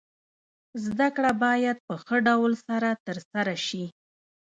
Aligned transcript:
زده 0.85 1.07
کړه 1.15 1.31
باید 1.43 1.77
په 1.87 1.93
ښه 2.03 2.17
ډول 2.27 2.53
سره 2.67 2.89
تر 3.05 3.17
سره 3.31 3.53
سي. 3.67 3.85